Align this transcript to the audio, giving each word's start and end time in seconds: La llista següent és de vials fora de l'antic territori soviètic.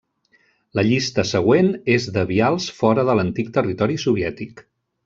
La 0.79 0.85
llista 0.87 1.25
següent 1.33 1.69
és 1.97 2.09
de 2.17 2.25
vials 2.33 2.73
fora 2.81 3.07
de 3.11 3.19
l'antic 3.21 3.57
territori 3.61 4.05
soviètic. 4.09 4.69